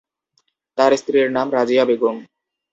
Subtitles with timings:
[0.77, 2.17] তার স্ত্রীর নাম রাজিয়া বেগম।